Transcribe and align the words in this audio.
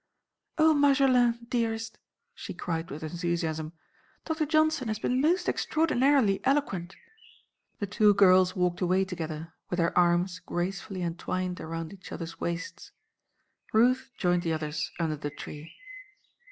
"Oh, 0.57 0.73
Marjolaine, 0.73 1.37
dearest!" 1.47 1.99
she 2.33 2.55
cried 2.55 2.89
with 2.89 3.03
enthusiasm, 3.03 3.73
"Doctor 4.25 4.47
Johnson 4.47 4.87
has 4.87 4.97
been 4.97 5.21
most 5.21 5.47
extraordinarily 5.47 6.41
eloquent!" 6.43 6.95
The 7.77 7.85
two 7.85 8.15
girls 8.15 8.55
walked 8.55 8.81
away 8.81 9.05
together 9.05 9.53
with 9.69 9.77
their 9.77 9.95
arms 9.95 10.39
gracefully 10.39 11.03
entwined 11.03 11.61
around 11.61 11.93
each 11.93 12.11
other's 12.11 12.39
waists. 12.41 12.91
Ruth 13.73 14.09
joined 14.17 14.41
the 14.41 14.53
others 14.53 14.89
under 14.99 15.17
the 15.17 15.29
tree. 15.29 15.71